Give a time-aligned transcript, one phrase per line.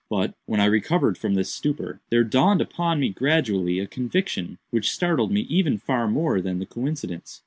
[0.09, 4.89] But, when I recovered from this stupor, there dawned upon me gradually a conviction which
[4.91, 7.39] startled me even far more than the coincidence.